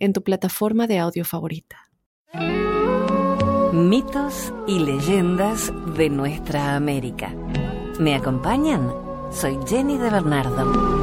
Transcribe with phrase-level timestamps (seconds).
[0.00, 1.90] en tu plataforma de audio favorita.
[3.72, 7.32] Mitos y leyendas de nuestra América.
[8.00, 8.92] ¿Me acompañan?
[9.30, 11.00] Soy Jenny de Bernardo.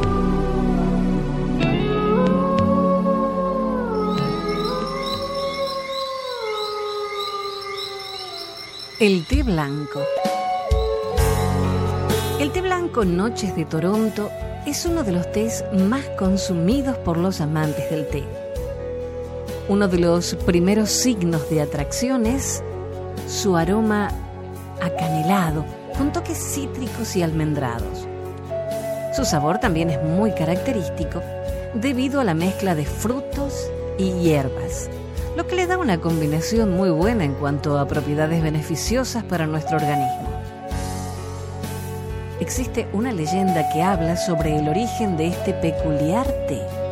[8.99, 10.01] El té blanco.
[12.39, 14.31] El té blanco Noches de Toronto
[14.65, 18.46] es uno de los tés más consumidos por los amantes del té.
[19.69, 22.63] Uno de los primeros signos de atracción es
[23.27, 24.09] su aroma
[24.81, 25.65] acanelado,
[25.97, 28.07] con toques cítricos y almendrados.
[29.13, 31.21] Su sabor también es muy característico
[31.73, 34.89] debido a la mezcla de frutos y hierbas,
[35.35, 39.75] lo que le da una combinación muy buena en cuanto a propiedades beneficiosas para nuestro
[39.75, 40.29] organismo.
[42.39, 46.86] Existe una leyenda que habla sobre el origen de este peculiar té.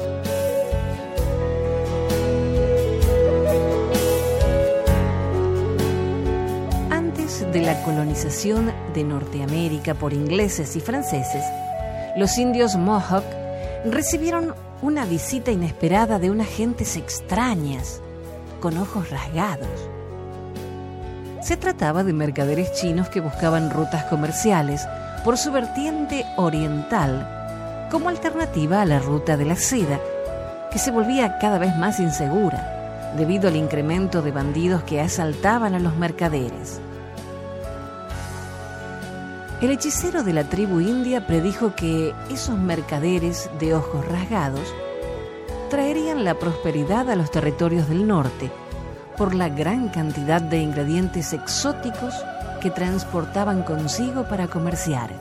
[7.66, 11.44] La colonización de Norteamérica por ingleses y franceses,
[12.16, 13.26] los indios Mohawk
[13.86, 18.02] recibieron una visita inesperada de unas gentes extrañas,
[18.62, 19.90] con ojos rasgados.
[21.42, 24.88] Se trataba de mercaderes chinos que buscaban rutas comerciales
[25.24, 30.00] por su vertiente oriental como alternativa a la ruta de la seda,
[30.72, 35.80] que se volvía cada vez más insegura debido al incremento de bandidos que asaltaban a
[35.80, 36.80] los mercaderes.
[39.62, 44.74] El hechicero de la tribu india predijo que esos mercaderes de ojos rasgados
[45.70, 48.52] traerían la prosperidad a los territorios del norte
[49.18, 52.14] por la gran cantidad de ingredientes exóticos
[52.60, 55.12] que transportaban consigo para comerciar.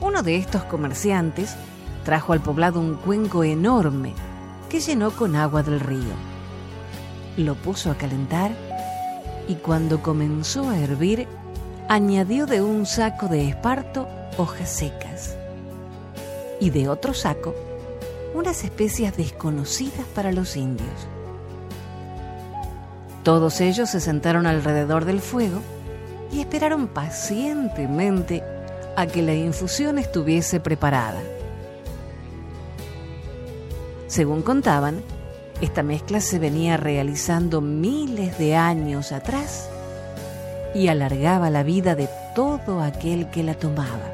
[0.00, 1.54] Uno de estos comerciantes
[2.04, 4.14] trajo al poblado un cuenco enorme
[4.68, 6.12] que llenó con agua del río.
[7.36, 8.50] Lo puso a calentar
[9.46, 11.28] y cuando comenzó a hervir,
[11.88, 15.36] añadió de un saco de esparto hojas secas
[16.60, 17.54] y de otro saco
[18.34, 20.88] unas especias desconocidas para los indios.
[23.22, 25.60] Todos ellos se sentaron alrededor del fuego
[26.32, 28.42] y esperaron pacientemente
[28.96, 31.20] a que la infusión estuviese preparada.
[34.06, 35.02] Según contaban,
[35.60, 39.71] esta mezcla se venía realizando miles de años atrás
[40.74, 44.10] y alargaba la vida de todo aquel que la tomaba.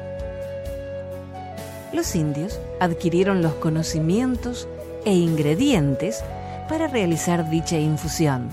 [1.93, 4.67] Los indios adquirieron los conocimientos
[5.05, 6.23] e ingredientes
[6.67, 8.49] para realizar dicha infusión.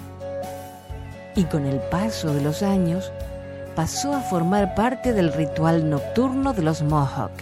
[1.35, 3.13] Y con el paso de los años,
[3.75, 7.33] pasó a formar parte del ritual nocturno de los Mohawk,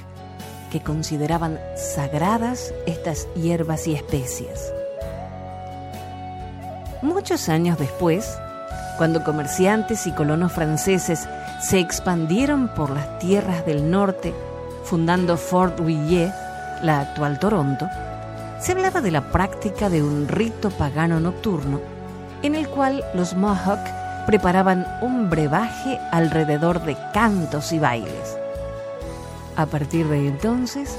[0.73, 4.73] que consideraban sagradas estas hierbas y especias.
[7.03, 8.37] Muchos años después,
[8.97, 11.29] cuando comerciantes y colonos franceses
[11.61, 14.35] se expandieron por las tierras del norte,
[14.85, 16.33] fundando Fort Willier,
[16.83, 17.89] la actual Toronto,
[18.61, 21.81] se hablaba de la práctica de un rito pagano nocturno
[22.43, 23.81] en el cual los Mohawk
[24.27, 28.39] preparaban un brebaje alrededor de cantos y bailes.
[29.57, 30.97] A partir de entonces,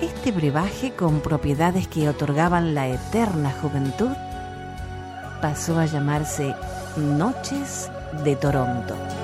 [0.00, 4.10] este brebaje con propiedades que otorgaban la eterna juventud
[5.40, 6.54] pasó a llamarse
[6.96, 7.90] Noches
[8.22, 9.21] de Toronto.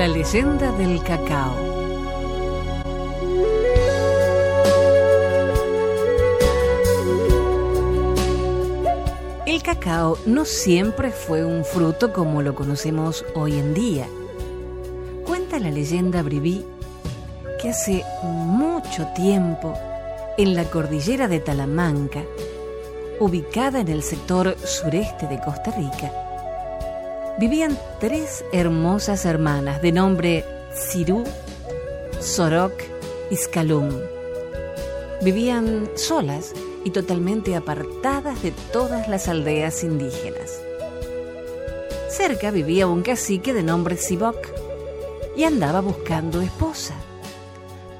[0.00, 1.54] La leyenda del cacao.
[9.44, 14.06] El cacao no siempre fue un fruto como lo conocemos hoy en día.
[15.26, 16.64] Cuenta la leyenda bribí
[17.60, 19.74] que hace mucho tiempo,
[20.38, 22.22] en la cordillera de Talamanca,
[23.18, 26.29] ubicada en el sector sureste de Costa Rica,
[27.38, 30.44] vivían tres hermosas hermanas de nombre
[30.74, 31.24] Cirú,
[32.20, 32.72] Sorok
[33.30, 33.90] y Scalum.
[35.22, 36.52] Vivían solas
[36.84, 40.60] y totalmente apartadas de todas las aldeas indígenas.
[42.08, 44.38] Cerca vivía un cacique de nombre Sibok
[45.36, 46.94] y andaba buscando esposa.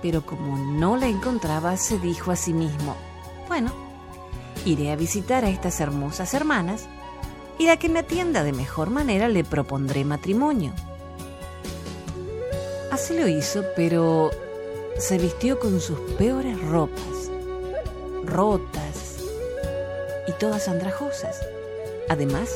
[0.03, 2.97] Pero como no la encontraba, se dijo a sí mismo,
[3.49, 3.71] bueno,
[4.65, 6.89] iré a visitar a estas hermosas hermanas
[7.61, 10.73] y la que me atienda de mejor manera le propondré matrimonio.
[12.91, 14.31] Así lo hizo, pero
[14.99, 17.31] se vistió con sus peores ropas,
[18.25, 19.19] rotas
[20.27, 21.39] y todas andrajosas.
[22.09, 22.49] Además,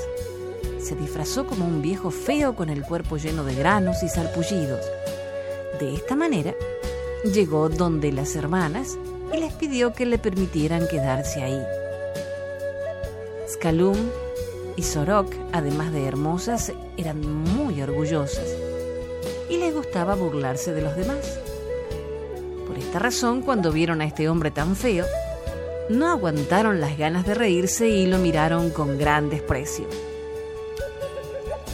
[0.80, 4.80] se disfrazó como un viejo feo con el cuerpo lleno de granos y salpullidos.
[5.80, 6.54] De esta manera,
[7.30, 8.96] llegó donde las hermanas
[9.34, 11.62] y les pidió que le permitieran quedarse ahí.
[13.46, 13.98] Scalum
[14.76, 18.46] y Sorok, además de hermosas, eran muy orgullosas
[19.48, 21.38] y les gustaba burlarse de los demás.
[22.66, 25.04] Por esta razón, cuando vieron a este hombre tan feo,
[25.88, 29.86] no aguantaron las ganas de reírse y lo miraron con gran desprecio.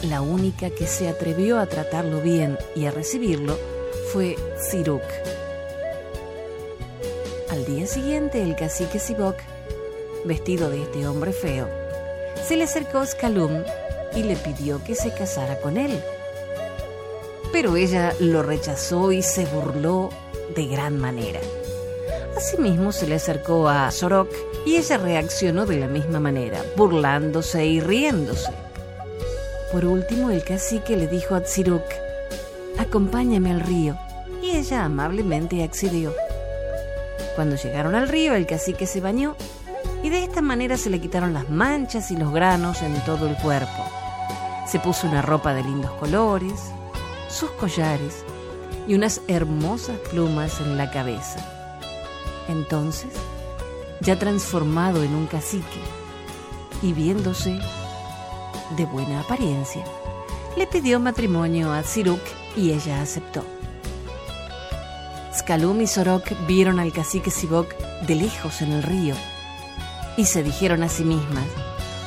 [0.03, 3.57] La única que se atrevió a tratarlo bien y a recibirlo
[4.11, 5.03] fue Siruk.
[7.49, 9.35] Al día siguiente, el cacique Sibok,
[10.25, 11.80] vestido de este hombre feo,
[12.51, 13.63] se le acercó a Skalum
[14.13, 16.03] y le pidió que se casara con él.
[17.53, 20.09] Pero ella lo rechazó y se burló
[20.53, 21.39] de gran manera.
[22.35, 24.27] Asimismo se le acercó a Sorok
[24.65, 28.51] y ella reaccionó de la misma manera, burlándose y riéndose.
[29.71, 31.85] Por último, el cacique le dijo a Tsiruk,
[32.77, 33.97] acompáñame al río,
[34.43, 36.13] y ella amablemente accedió.
[37.37, 39.37] Cuando llegaron al río, el cacique se bañó
[40.03, 43.35] y de esta manera se le quitaron las manchas y los granos en todo el
[43.37, 43.85] cuerpo.
[44.67, 46.71] Se puso una ropa de lindos colores,
[47.29, 48.23] sus collares
[48.87, 51.39] y unas hermosas plumas en la cabeza.
[52.47, 53.11] Entonces,
[54.01, 55.65] ya transformado en un cacique
[56.81, 57.59] y viéndose
[58.75, 59.83] de buena apariencia,
[60.57, 62.21] le pidió matrimonio a Siruk
[62.55, 63.43] y ella aceptó.
[65.33, 67.73] Skalum y Sorok vieron al cacique Sibok
[68.07, 69.15] de lejos en el río
[70.17, 71.45] y se dijeron a sí mismas,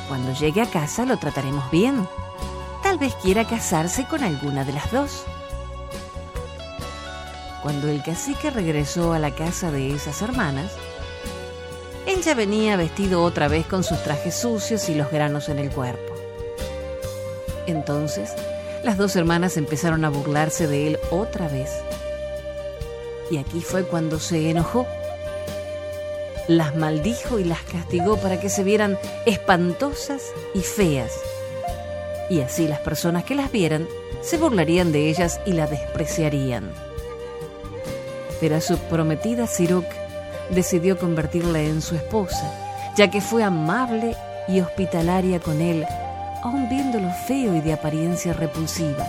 [0.07, 2.07] cuando llegue a casa lo trataremos bien.
[2.83, 5.23] Tal vez quiera casarse con alguna de las dos.
[7.63, 10.71] Cuando el cacique regresó a la casa de esas hermanas,
[12.05, 15.71] él ya venía vestido otra vez con sus trajes sucios y los granos en el
[15.71, 16.13] cuerpo.
[17.65, 18.31] Entonces,
[18.83, 21.71] las dos hermanas empezaron a burlarse de él otra vez.
[23.31, 24.85] Y aquí fue cuando se enojó.
[26.47, 30.21] Las maldijo y las castigó para que se vieran espantosas
[30.53, 31.11] y feas.
[32.29, 33.87] Y así las personas que las vieran
[34.21, 36.71] se burlarían de ellas y la despreciarían.
[38.39, 39.85] Pero a su prometida Siruk
[40.49, 42.51] decidió convertirla en su esposa,
[42.95, 44.15] ya que fue amable
[44.47, 45.85] y hospitalaria con él
[46.45, 49.07] aun viéndolo feo y de apariencia repulsiva,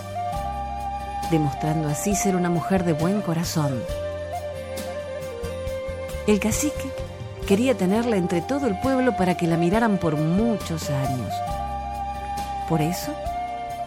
[1.31, 3.83] demostrando así ser una mujer de buen corazón.
[6.27, 6.86] El cacique
[7.47, 11.33] quería tenerla entre todo el pueblo para que la miraran por muchos años.
[12.69, 13.15] Por eso,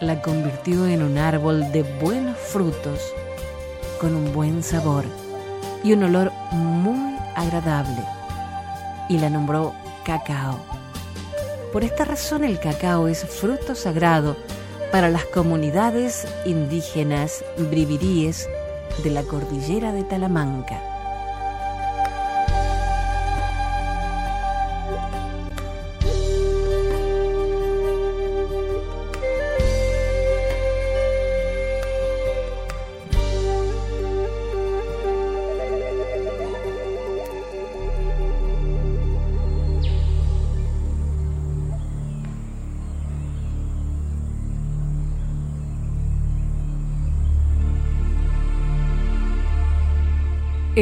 [0.00, 3.00] la convirtió en un árbol de buenos frutos,
[4.00, 5.04] con un buen sabor
[5.84, 8.02] y un olor muy agradable,
[9.10, 9.74] y la nombró
[10.04, 10.58] cacao.
[11.72, 14.36] Por esta razón el cacao es fruto sagrado
[14.90, 18.48] para las comunidades indígenas briviríes
[19.04, 20.89] de la cordillera de Talamanca.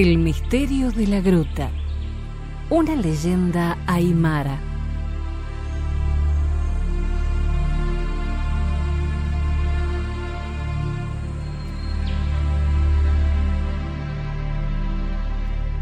[0.01, 1.71] El misterio de la gruta.
[2.71, 4.61] Una leyenda aymara.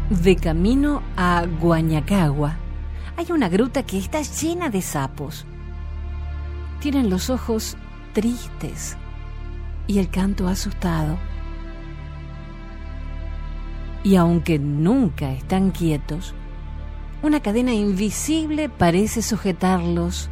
[0.09, 2.55] De camino a Guañacagua
[3.17, 5.45] hay una gruta que está llena de sapos.
[6.79, 7.77] Tienen los ojos
[8.13, 8.97] tristes
[9.85, 11.19] y el canto asustado.
[14.07, 16.33] Y aunque nunca están quietos,
[17.21, 20.29] una cadena invisible parece sujetarlos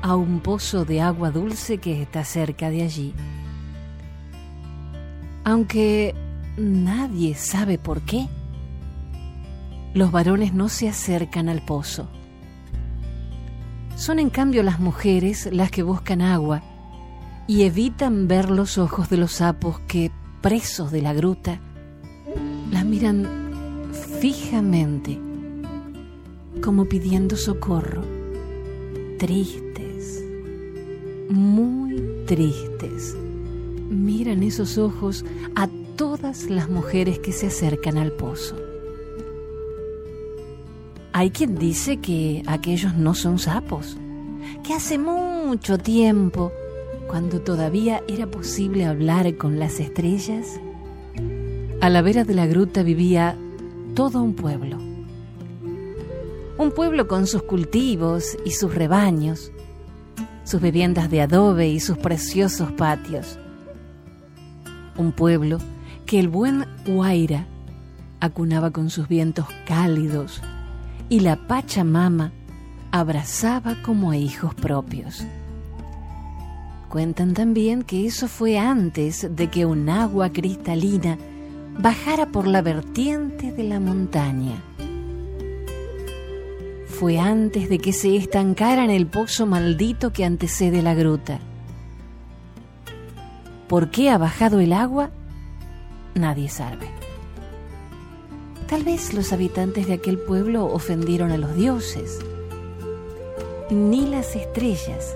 [0.00, 3.12] a un pozo de agua dulce que está cerca de allí.
[5.44, 6.14] Aunque
[6.56, 8.28] nadie sabe por qué,
[9.92, 12.08] los varones no se acercan al pozo.
[13.94, 16.62] Son en cambio las mujeres las que buscan agua
[17.46, 21.60] y evitan ver los ojos de los sapos que, presos de la gruta,
[22.70, 23.26] la miran
[24.20, 25.18] fijamente,
[26.62, 28.02] como pidiendo socorro,
[29.18, 30.24] tristes,
[31.30, 33.16] muy tristes.
[33.90, 38.56] Miran esos ojos a todas las mujeres que se acercan al pozo.
[41.12, 43.96] Hay quien dice que aquellos no son sapos,
[44.62, 46.52] que hace mucho tiempo,
[47.08, 50.60] cuando todavía era posible hablar con las estrellas,
[51.80, 53.36] a la vera de la gruta vivía
[53.94, 54.78] todo un pueblo.
[56.58, 59.52] Un pueblo con sus cultivos y sus rebaños,
[60.42, 63.38] sus viviendas de adobe y sus preciosos patios.
[64.96, 65.58] Un pueblo
[66.04, 67.46] que el buen Huayra
[68.18, 70.42] acunaba con sus vientos cálidos
[71.08, 72.32] y la Pachamama
[72.90, 75.24] abrazaba como a hijos propios.
[76.88, 81.18] Cuentan también que eso fue antes de que un agua cristalina
[81.78, 84.60] bajara por la vertiente de la montaña.
[86.86, 91.38] Fue antes de que se estancara en el pozo maldito que antecede la gruta.
[93.68, 95.10] ¿Por qué ha bajado el agua?
[96.14, 96.88] Nadie sabe.
[98.66, 102.18] Tal vez los habitantes de aquel pueblo ofendieron a los dioses.
[103.70, 105.14] Ni las estrellas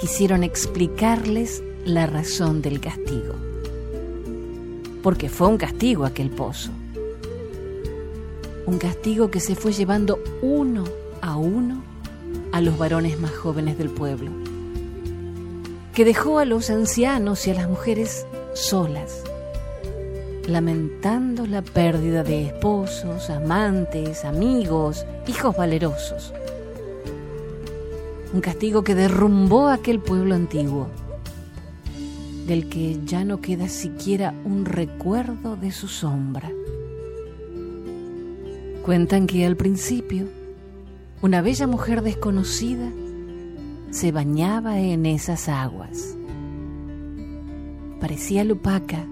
[0.00, 3.51] quisieron explicarles la razón del castigo.
[5.02, 6.70] Porque fue un castigo aquel pozo.
[8.66, 10.84] Un castigo que se fue llevando uno
[11.20, 11.82] a uno
[12.52, 14.30] a los varones más jóvenes del pueblo.
[15.94, 19.24] Que dejó a los ancianos y a las mujeres solas
[20.46, 26.32] lamentando la pérdida de esposos, amantes, amigos, hijos valerosos.
[28.32, 30.88] Un castigo que derrumbó aquel pueblo antiguo,
[32.46, 36.50] del que ya no queda siquiera un recuerdo de su sombra.
[38.84, 40.26] Cuentan que al principio,
[41.20, 42.90] una bella mujer desconocida
[43.90, 46.16] se bañaba en esas aguas.
[48.00, 49.06] Parecía lupaca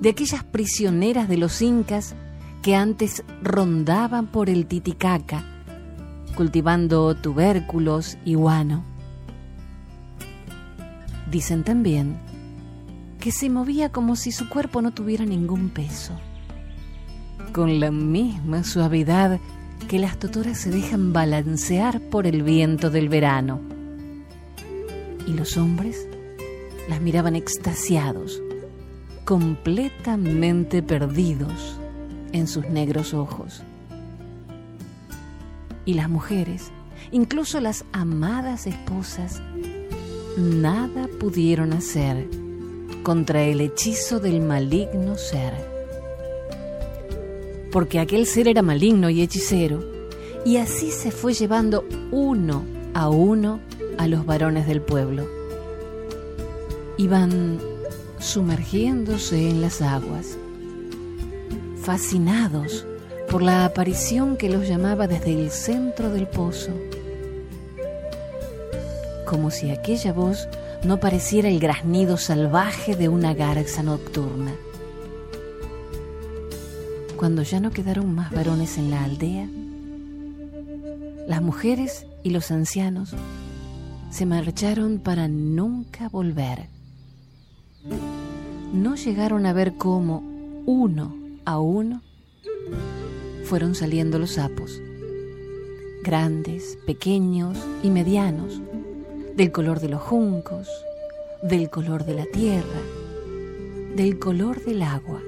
[0.00, 2.16] de aquellas prisioneras de los incas
[2.62, 5.44] que antes rondaban por el Titicaca,
[6.34, 8.84] cultivando tubérculos y guano.
[11.30, 12.18] Dicen también
[13.22, 16.18] que se movía como si su cuerpo no tuviera ningún peso,
[17.52, 19.38] con la misma suavidad
[19.86, 23.60] que las totoras se dejan balancear por el viento del verano.
[25.24, 26.08] Y los hombres
[26.88, 28.42] las miraban extasiados
[29.24, 31.78] completamente perdidos
[32.32, 33.62] en sus negros ojos.
[35.84, 36.72] Y las mujeres,
[37.12, 39.40] incluso las amadas esposas,
[40.36, 42.41] nada pudieron hacer
[43.02, 45.52] contra el hechizo del maligno ser.
[47.70, 49.82] Porque aquel ser era maligno y hechicero,
[50.44, 53.60] y así se fue llevando uno a uno
[53.98, 55.26] a los varones del pueblo.
[56.96, 57.58] Iban
[58.18, 60.36] sumergiéndose en las aguas,
[61.80, 62.86] fascinados
[63.30, 66.72] por la aparición que los llamaba desde el centro del pozo,
[69.26, 70.48] como si aquella voz
[70.84, 74.52] no pareciera el graznido salvaje de una garza nocturna.
[77.16, 79.48] Cuando ya no quedaron más varones en la aldea,
[81.28, 83.14] las mujeres y los ancianos
[84.10, 86.68] se marcharon para nunca volver
[88.72, 90.22] no llegaron a ver cómo,
[90.64, 92.02] uno a uno,
[93.44, 94.80] fueron saliendo los sapos,
[96.02, 98.60] grandes, pequeños y medianos,
[99.36, 100.68] del color de los juncos,
[101.42, 102.80] del color de la tierra,
[103.96, 105.20] del color del agua.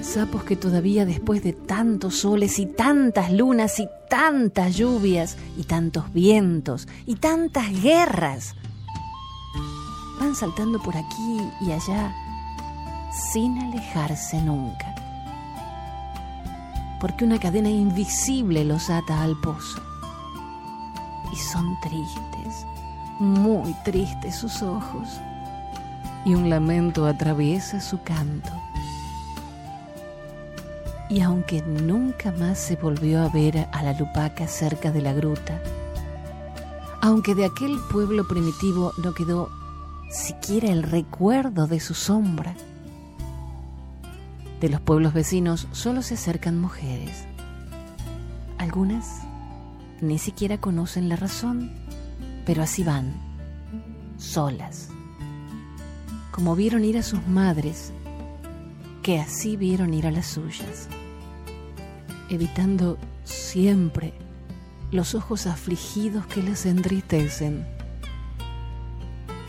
[0.00, 6.12] Sapos que todavía después de tantos soles y tantas lunas y tantas lluvias y tantos
[6.12, 8.54] vientos y tantas guerras,
[10.18, 12.14] van saltando por aquí y allá
[13.32, 14.94] sin alejarse nunca.
[17.00, 19.91] Porque una cadena invisible los ata al pozo.
[21.32, 22.66] Y son tristes,
[23.18, 25.08] muy tristes sus ojos.
[26.24, 28.50] Y un lamento atraviesa su canto.
[31.08, 35.60] Y aunque nunca más se volvió a ver a la lupaca cerca de la gruta,
[37.00, 39.50] aunque de aquel pueblo primitivo no quedó
[40.10, 42.54] siquiera el recuerdo de su sombra,
[44.60, 47.26] de los pueblos vecinos solo se acercan mujeres.
[48.58, 49.22] Algunas
[50.02, 51.72] ni siquiera conocen la razón,
[52.44, 53.14] pero así van,
[54.18, 54.88] solas,
[56.30, 57.92] como vieron ir a sus madres,
[59.02, 60.88] que así vieron ir a las suyas
[62.32, 64.14] evitando siempre
[64.90, 67.66] los ojos afligidos que les entristecen,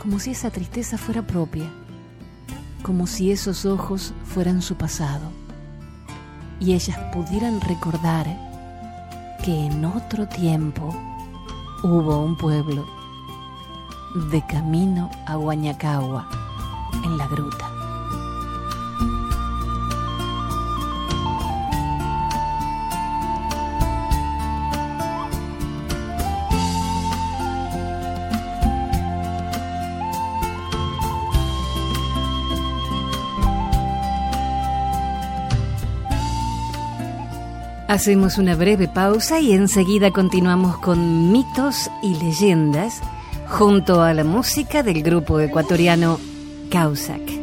[0.01, 1.71] como si esa tristeza fuera propia,
[2.81, 5.31] como si esos ojos fueran su pasado,
[6.59, 8.52] y ellas pudieran recordar
[9.43, 10.95] que en otro tiempo
[11.83, 12.85] hubo un pueblo
[14.31, 16.29] de camino a Huañacagua,
[17.03, 17.72] en la gruta.
[37.93, 43.03] Hacemos una breve pausa y enseguida continuamos con mitos y leyendas
[43.47, 46.19] junto a la música del grupo ecuatoriano
[46.71, 47.42] Causac.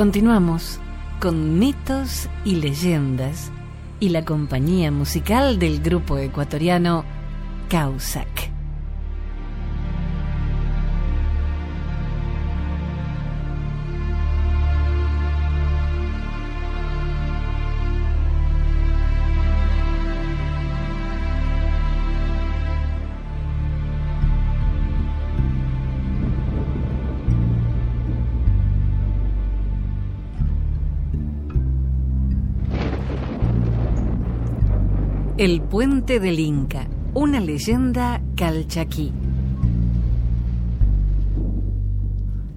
[0.00, 0.80] Continuamos
[1.20, 3.52] con mitos y leyendas
[4.00, 7.04] y la compañía musical del grupo ecuatoriano
[7.68, 8.29] Causac.
[35.70, 39.12] Puente del Inca, una leyenda calchaquí.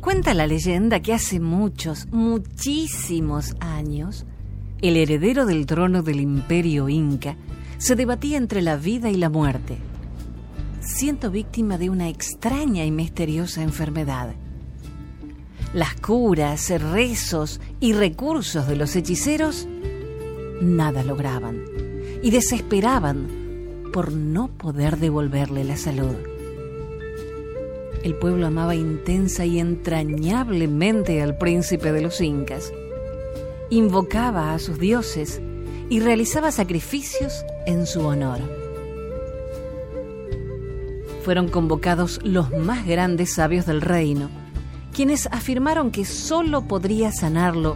[0.02, 4.26] Cuenta la leyenda que hace muchos, muchísimos años,
[4.82, 7.38] el heredero del trono del imperio inca
[7.78, 9.78] se debatía entre la vida y la muerte,
[10.80, 14.34] siendo víctima de una extraña y misteriosa enfermedad.
[15.76, 19.68] Las curas, rezos y recursos de los hechiceros
[20.62, 21.83] nada lograban
[22.24, 23.28] y desesperaban
[23.92, 26.16] por no poder devolverle la salud.
[28.02, 32.74] El pueblo amaba intensa y entrañablemente al príncipe de los incas,
[33.70, 35.42] invocaba a sus dioses
[35.90, 38.40] y realizaba sacrificios en su honor.
[41.24, 44.30] Fueron convocados los más grandes sabios del reino,
[44.94, 47.76] quienes afirmaron que sólo podría sanarlo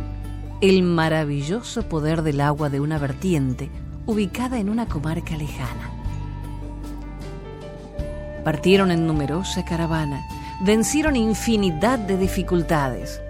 [0.61, 3.69] el maravilloso poder del agua de una vertiente
[4.07, 5.91] ubicada en una comarca lejana.
[8.43, 10.25] Partieron en numerosa caravana,
[10.61, 13.21] vencieron infinidad de dificultades,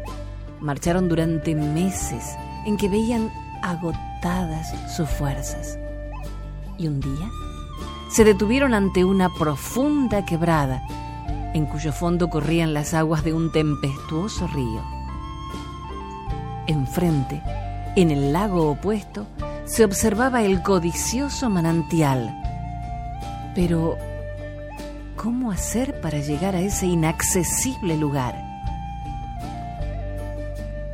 [0.61, 3.31] marcharon durante meses en que veían
[3.63, 5.79] agotadas sus fuerzas.
[6.77, 7.27] Y un día
[8.11, 10.83] se detuvieron ante una profunda quebrada,
[11.55, 14.83] en cuyo fondo corrían las aguas de un tempestuoso río.
[16.67, 17.41] Enfrente,
[17.95, 19.25] en el lago opuesto,
[19.67, 22.33] se observaba el codicioso manantial.
[23.53, 23.97] Pero,
[25.17, 28.35] ¿cómo hacer para llegar a ese inaccesible lugar?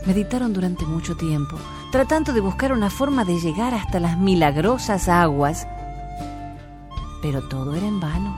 [0.06, 1.58] Meditaron durante mucho tiempo,
[1.92, 5.68] tratando de buscar una forma de llegar hasta las milagrosas aguas,
[7.22, 8.36] pero todo era en vano.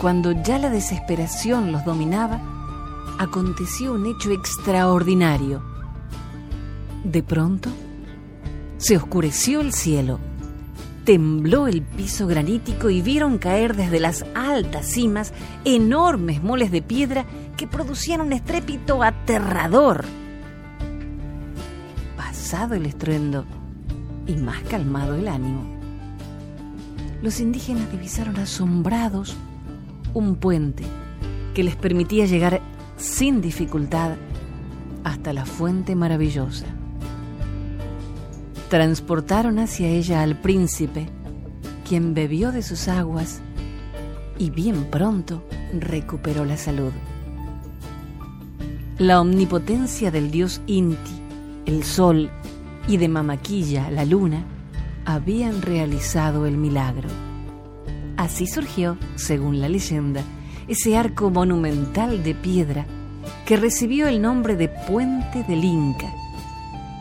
[0.00, 2.40] Cuando ya la desesperación los dominaba,
[3.18, 5.75] aconteció un hecho extraordinario.
[7.06, 7.70] De pronto,
[8.78, 10.18] se oscureció el cielo,
[11.04, 15.32] tembló el piso granítico y vieron caer desde las altas cimas
[15.64, 17.24] enormes moles de piedra
[17.56, 20.04] que producían un estrépito aterrador.
[22.16, 23.44] Pasado el estruendo
[24.26, 25.62] y más calmado el ánimo,
[27.22, 29.36] los indígenas divisaron asombrados
[30.12, 30.82] un puente
[31.54, 32.60] que les permitía llegar
[32.96, 34.16] sin dificultad
[35.04, 36.66] hasta la fuente maravillosa.
[38.68, 41.06] Transportaron hacia ella al príncipe,
[41.88, 43.40] quien bebió de sus aguas
[44.38, 46.92] y bien pronto recuperó la salud.
[48.98, 51.20] La omnipotencia del dios Inti,
[51.66, 52.30] el sol,
[52.88, 54.44] y de Mamaquilla, la luna,
[55.04, 57.08] habían realizado el milagro.
[58.16, 60.22] Así surgió, según la leyenda,
[60.68, 62.86] ese arco monumental de piedra
[63.44, 66.12] que recibió el nombre de Puente del Inca,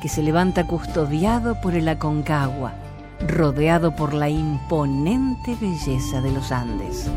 [0.05, 2.73] que se levanta custodiado por el Aconcagua,
[3.27, 7.09] rodeado por la imponente belleza de los Andes.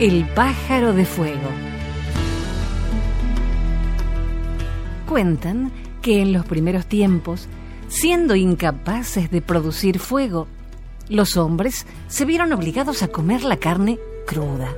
[0.00, 1.48] El pájaro de fuego.
[5.08, 7.48] Cuentan que en los primeros tiempos,
[7.88, 10.46] siendo incapaces de producir fuego,
[11.08, 14.72] los hombres se vieron obligados a comer la carne cruda.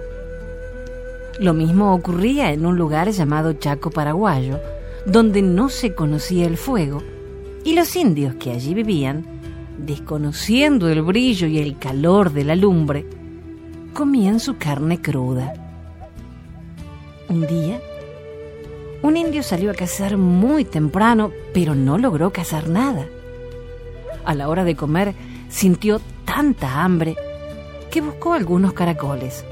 [1.38, 4.59] Lo mismo ocurría en un lugar llamado Chaco Paraguayo,
[5.04, 7.02] donde no se conocía el fuego,
[7.62, 9.26] y los indios que allí vivían,
[9.76, 13.19] desconociendo el brillo y el calor de la lumbre,
[13.92, 15.55] comían su carne cruda.
[17.29, 17.81] Un día,
[19.03, 23.07] un indio salió a cazar muy temprano, pero no logró cazar nada.
[24.24, 25.14] A la hora de comer,
[25.48, 27.16] sintió tanta hambre
[27.90, 29.44] que buscó algunos caracoles.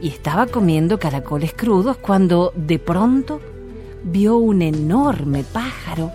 [0.00, 3.40] Y estaba comiendo caracoles crudos cuando de pronto
[4.04, 6.12] vio un enorme pájaro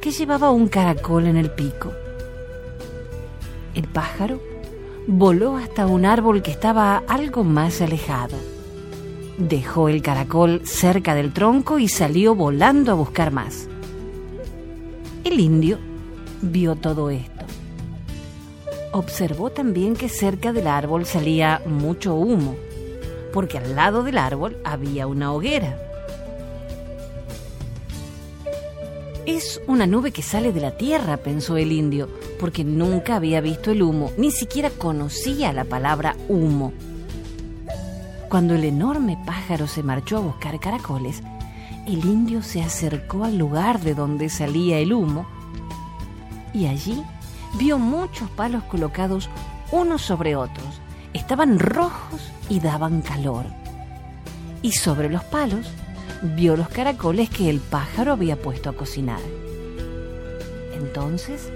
[0.00, 1.92] que llevaba un caracol en el pico.
[3.74, 4.40] El pájaro
[5.06, 8.36] voló hasta un árbol que estaba algo más alejado.
[9.38, 13.68] Dejó el caracol cerca del tronco y salió volando a buscar más.
[15.24, 15.78] El indio
[16.40, 17.44] vio todo esto.
[18.92, 22.56] Observó también que cerca del árbol salía mucho humo,
[23.32, 25.78] porque al lado del árbol había una hoguera.
[29.26, 32.08] Es una nube que sale de la tierra, pensó el indio,
[32.40, 36.72] porque nunca había visto el humo, ni siquiera conocía la palabra humo.
[38.28, 41.22] Cuando el enorme pájaro se marchó a buscar caracoles,
[41.86, 45.26] el indio se acercó al lugar de donde salía el humo
[46.52, 47.02] y allí
[47.58, 49.30] vio muchos palos colocados
[49.70, 50.80] unos sobre otros.
[51.12, 53.46] Estaban rojos y daban calor.
[54.62, 55.70] Y sobre los palos
[56.22, 59.20] vio los caracoles que el pájaro había puesto a cocinar.
[60.74, 61.50] Entonces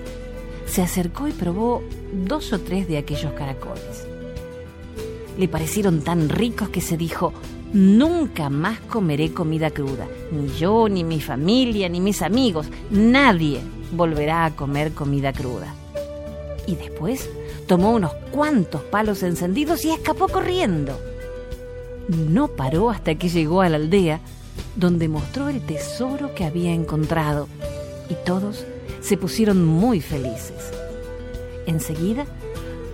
[0.67, 4.07] se acercó y probó dos o tres de aquellos caracoles.
[5.39, 7.33] Le parecieron tan ricos que se dijo,
[7.73, 10.09] nunca más comeré comida cruda.
[10.33, 13.61] Ni yo, ni mi familia, ni mis amigos, nadie
[13.93, 15.75] volverá a comer comida cruda.
[16.67, 17.29] Y después
[17.67, 20.99] tomó unos cuantos palos encendidos y escapó corriendo.
[22.09, 24.21] No paró hasta que llegó a la aldea,
[24.75, 27.49] donde mostró el tesoro que había encontrado,
[28.09, 28.65] y todos
[29.01, 30.73] se pusieron muy felices.
[31.67, 32.27] Enseguida,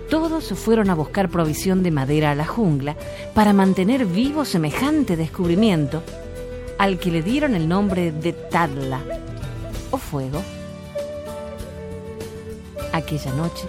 [0.09, 2.95] todos fueron a buscar provisión de madera a la jungla
[3.33, 6.03] para mantener vivo semejante descubrimiento,
[6.77, 9.01] al que le dieron el nombre de Tadla,
[9.91, 10.41] o fuego.
[12.91, 13.65] Aquella noche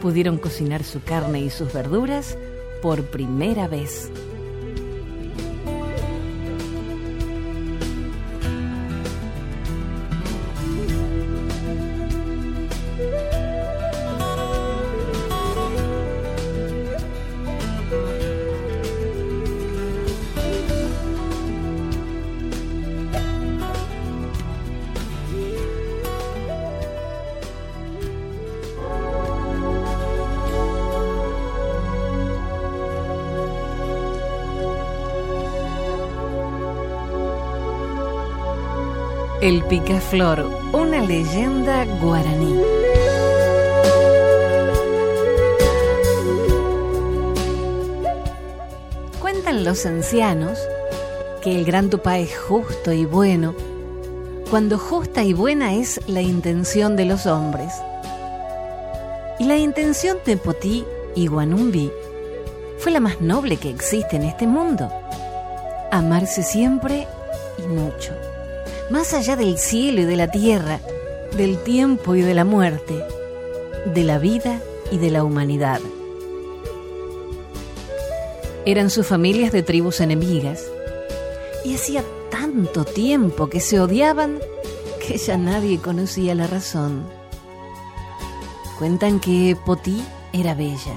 [0.00, 2.36] pudieron cocinar su carne y sus verduras
[2.82, 4.10] por primera vez.
[39.44, 42.58] El picaflor, una leyenda guaraní.
[49.20, 50.58] Cuentan los ancianos
[51.42, 53.54] que el gran Tupá es justo y bueno,
[54.48, 57.74] cuando justa y buena es la intención de los hombres.
[59.38, 61.92] Y la intención de Potí y Guanumbi
[62.78, 64.90] fue la más noble que existe en este mundo.
[65.90, 67.06] Amarse siempre
[67.58, 68.14] y mucho
[68.90, 70.80] más allá del cielo y de la tierra,
[71.36, 73.02] del tiempo y de la muerte,
[73.86, 75.80] de la vida y de la humanidad.
[78.66, 80.64] Eran sus familias de tribus enemigas
[81.64, 84.38] y hacía tanto tiempo que se odiaban
[85.06, 87.04] que ya nadie conocía la razón.
[88.78, 90.94] Cuentan que Potí era bella,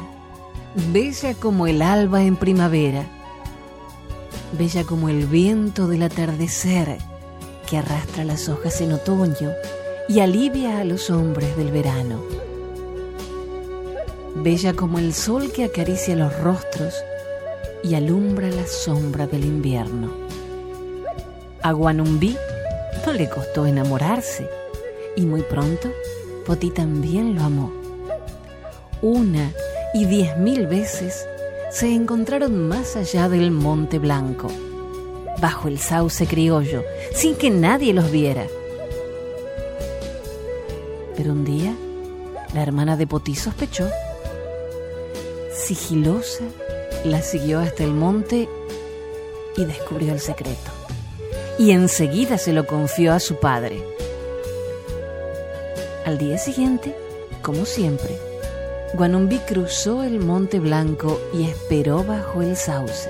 [0.91, 3.05] bella como el alba en primavera,
[4.57, 6.97] bella como el viento del atardecer
[7.67, 9.51] que arrastra las hojas en otoño
[10.07, 12.23] y alivia a los hombres del verano.
[14.35, 16.95] Bella como el sol que acaricia los rostros
[17.83, 20.11] y alumbra la sombra del invierno.
[21.61, 22.37] A Guanumbí
[23.05, 24.49] no le costó enamorarse
[25.15, 25.91] y muy pronto
[26.45, 27.73] Poti también lo amó.
[29.01, 29.51] Una
[29.93, 31.27] y diez mil veces
[31.71, 34.49] se encontraron más allá del Monte Blanco
[35.39, 38.47] bajo el sauce criollo, sin que nadie los viera.
[41.15, 41.75] Pero un día,
[42.53, 43.89] la hermana de Potí sospechó.
[45.53, 46.43] Sigilosa,
[47.03, 48.47] la siguió hasta el monte
[49.55, 50.71] y descubrió el secreto.
[51.57, 53.83] Y enseguida se lo confió a su padre.
[56.05, 56.95] Al día siguiente,
[57.41, 58.17] como siempre,
[58.93, 63.09] Guanumbí cruzó el Monte Blanco y esperó bajo el sauce.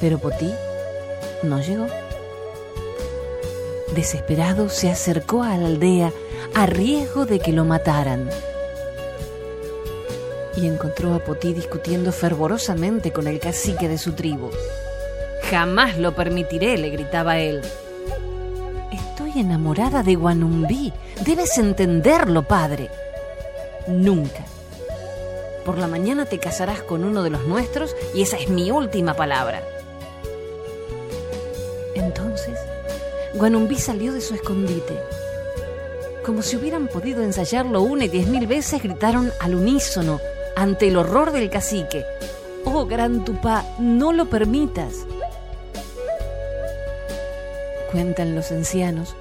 [0.00, 0.52] Pero Potí
[1.42, 1.86] no llegó.
[3.94, 6.12] Desesperado se acercó a la aldea
[6.54, 8.28] a riesgo de que lo mataran.
[10.56, 14.50] Y encontró a Potí discutiendo fervorosamente con el cacique de su tribu.
[15.50, 17.62] Jamás lo permitiré, le gritaba él.
[18.92, 20.92] Estoy enamorada de Guanumbí.
[21.24, 22.90] Debes entenderlo, padre.
[23.86, 24.44] Nunca.
[25.64, 29.14] Por la mañana te casarás con uno de los nuestros y esa es mi última
[29.14, 29.62] palabra.
[33.38, 34.98] Guanumbí salió de su escondite.
[36.26, 40.20] Como si hubieran podido ensayarlo una y diez mil veces, gritaron al unísono
[40.56, 42.04] ante el horror del cacique.
[42.64, 45.06] Oh, gran Tupá, no lo permitas.
[47.92, 49.14] Cuentan los ancianos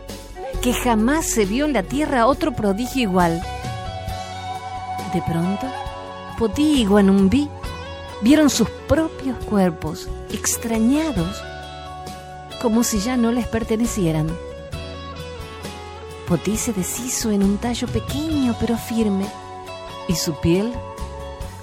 [0.63, 3.39] que jamás se vio en la tierra otro prodigio igual.
[5.13, 5.67] De pronto,
[6.39, 7.47] Potí y Guanumbí
[8.23, 11.39] vieron sus propios cuerpos extrañados
[12.61, 14.27] como si ya no les pertenecieran.
[16.27, 19.25] Potí se deshizo en un tallo pequeño pero firme
[20.07, 20.73] y su piel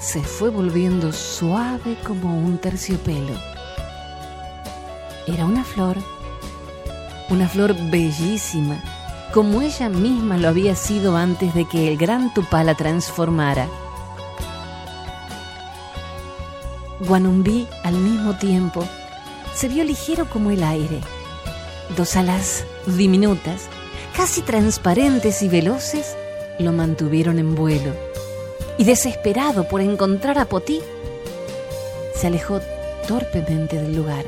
[0.01, 3.35] se fue volviendo suave como un terciopelo.
[5.27, 5.97] Era una flor,
[7.31, 8.83] una flor bellísima,
[9.33, 13.69] como ella misma lo había sido antes de que el gran Tupá la transformara.
[17.01, 18.87] Guanumbí al mismo tiempo
[19.55, 21.01] se vio ligero como el aire.
[21.97, 23.63] Dos alas diminutas,
[24.17, 26.17] casi transparentes y veloces,
[26.59, 27.93] lo mantuvieron en vuelo.
[28.79, 30.81] Y desesperado por encontrar a Potí,
[32.15, 32.61] se alejó
[33.07, 34.25] torpemente del lugar.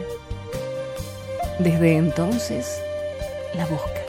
[1.59, 2.81] Desde entonces,
[3.55, 4.03] la busca.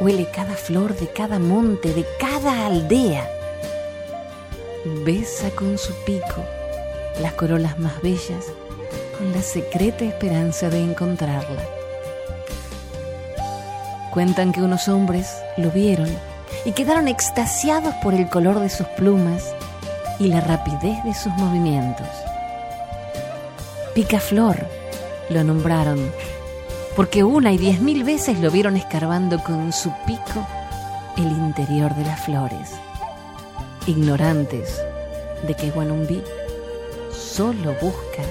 [0.00, 3.28] Huele cada flor de cada monte, de cada aldea.
[5.04, 6.44] Besa con su pico
[7.20, 8.46] las corolas más bellas
[9.18, 11.62] con la secreta esperanza de encontrarla.
[14.12, 16.08] Cuentan que unos hombres lo vieron
[16.64, 19.54] y quedaron extasiados por el color de sus plumas
[20.18, 22.06] y la rapidez de sus movimientos.
[23.94, 24.56] Picaflor,
[25.30, 26.10] lo nombraron,
[26.96, 30.46] porque una y diez mil veces lo vieron escarbando con su pico
[31.16, 32.70] el interior de las flores,
[33.86, 34.80] ignorantes
[35.46, 36.22] de que Guanumbí
[37.12, 38.22] solo busca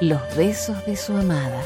[0.00, 1.62] los besos de su amada.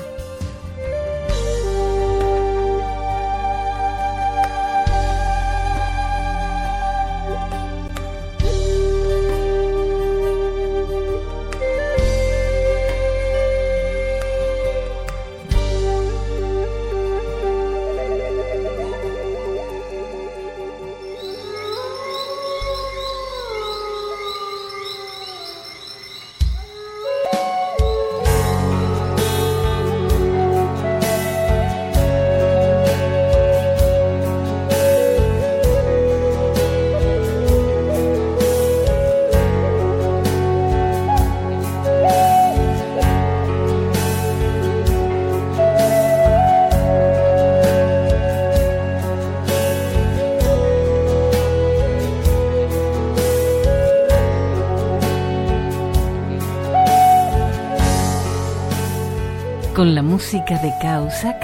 [59.81, 61.43] Con la música de Causac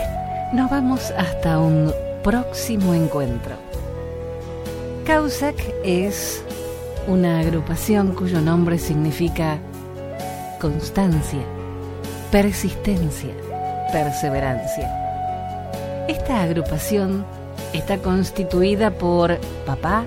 [0.53, 1.90] nos vamos hasta un
[2.22, 3.55] próximo encuentro.
[5.07, 6.44] Causac es
[7.07, 9.57] una agrupación cuyo nombre significa
[10.61, 11.40] constancia,
[12.31, 13.33] persistencia,
[13.90, 16.07] perseverancia.
[16.07, 17.25] Esta agrupación
[17.72, 20.05] está constituida por papá,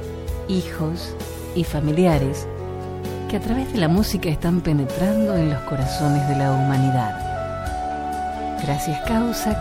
[0.48, 1.16] hijos
[1.56, 2.46] y familiares
[3.28, 7.29] que a través de la música están penetrando en los corazones de la humanidad.
[8.64, 9.58] Gracias Causac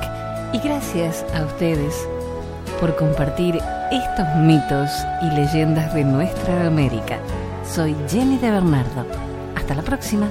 [0.53, 1.95] y gracias a ustedes
[2.81, 3.59] por compartir
[3.91, 4.91] estos mitos
[5.23, 7.19] y leyendas de nuestra América.
[7.65, 9.07] Soy Jenny de Bernardo.
[9.57, 10.31] Hasta la próxima.